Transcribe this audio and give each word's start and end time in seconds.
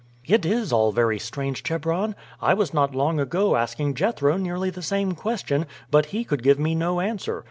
"It 0.25 0.47
is 0.47 0.73
all 0.73 0.91
very 0.91 1.19
strange, 1.19 1.61
Chebron. 1.61 2.15
I 2.41 2.55
was 2.55 2.73
not 2.73 2.95
long 2.95 3.19
ago 3.19 3.55
asking 3.55 3.93
Jethro 3.93 4.35
nearly 4.35 4.71
the 4.71 4.81
same 4.81 5.11
question, 5.11 5.67
but 5.91 6.07
he 6.07 6.23
could 6.23 6.41
give 6.41 6.57
me 6.57 6.73
no 6.73 6.99
answer. 7.01 7.39